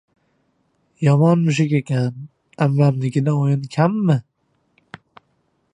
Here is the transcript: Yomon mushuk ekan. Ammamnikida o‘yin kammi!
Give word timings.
Yomon 1.07 1.43
mushuk 1.49 1.75
ekan. 1.79 2.15
Ammamnikida 2.67 3.37
o‘yin 3.43 3.67
kammi! 3.77 4.19